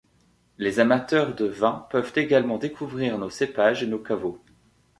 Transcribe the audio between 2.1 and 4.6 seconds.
également découvrir nos cépages et nos caveaux.